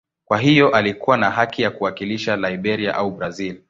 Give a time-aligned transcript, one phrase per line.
[0.25, 3.59] Kwa hiyo alikuwa na haki ya kuwakilisha Liberia au Brazil.